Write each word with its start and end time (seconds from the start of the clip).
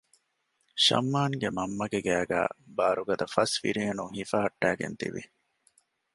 ޝަމްއާންގެ 0.85 1.49
މަންމަގެ 1.57 1.99
ގައިގައި 2.07 2.51
ބާރުގަދަ 2.77 3.25
ފަސް 3.35 3.55
ފިރިހެނުން 3.61 4.13
ހިފަހައްޓައިގެން 4.17 4.97
ތިވި 4.99 5.23